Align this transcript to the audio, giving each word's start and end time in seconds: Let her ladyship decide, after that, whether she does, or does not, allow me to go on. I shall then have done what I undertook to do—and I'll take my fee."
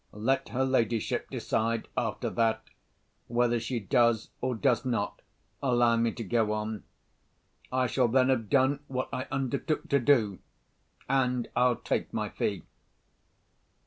Let 0.13 0.49
her 0.49 0.65
ladyship 0.65 1.29
decide, 1.29 1.87
after 1.95 2.31
that, 2.31 2.63
whether 3.27 3.59
she 3.59 3.79
does, 3.79 4.31
or 4.41 4.55
does 4.55 4.83
not, 4.83 5.21
allow 5.61 5.95
me 5.95 6.11
to 6.13 6.23
go 6.23 6.53
on. 6.53 6.83
I 7.71 7.85
shall 7.85 8.07
then 8.07 8.29
have 8.29 8.49
done 8.49 8.79
what 8.87 9.09
I 9.13 9.27
undertook 9.31 9.89
to 9.89 9.99
do—and 9.99 11.51
I'll 11.55 11.75
take 11.75 12.11
my 12.15 12.29
fee." 12.29 12.63